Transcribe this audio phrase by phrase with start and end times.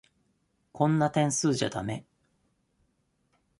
[0.71, 2.03] こんな点数じゃだめ。